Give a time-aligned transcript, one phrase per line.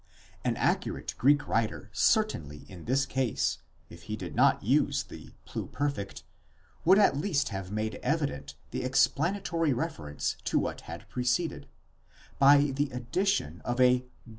[0.43, 6.23] An accurate Greek writer certainly in this case, if he did not use the pluperfect,
[6.83, 11.67] would at least have made evident the explanatory reference to what had preceded,
[12.39, 14.29] by the addition of a γὰρ to the ® Thus e.g.